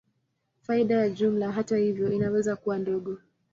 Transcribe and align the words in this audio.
Faida 0.61 0.95
ya 0.95 1.09
jumla, 1.09 1.51
hata 1.51 1.77
hivyo, 1.77 2.11
inaweza 2.11 2.55
kuwa 2.55 2.77
ndogo. 2.79 3.17